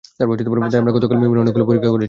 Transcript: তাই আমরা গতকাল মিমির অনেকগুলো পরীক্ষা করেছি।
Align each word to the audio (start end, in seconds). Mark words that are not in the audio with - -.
তাই 0.11 0.79
আমরা 0.81 0.91
গতকাল 0.95 1.17
মিমির 1.17 1.39
অনেকগুলো 1.39 1.65
পরীক্ষা 1.67 1.85
করেছি। 1.85 1.99